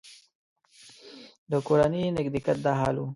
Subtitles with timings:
[1.51, 3.05] د کورني نږدېکت دا حال و.